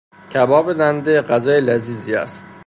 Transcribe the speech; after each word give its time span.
کباب 0.33 0.73
دنده 0.73 1.21
غذای 1.21 1.61
لذیذی 1.61 2.15
است. 2.15 2.45